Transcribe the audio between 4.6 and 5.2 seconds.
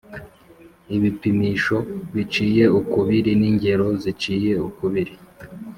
ukubiri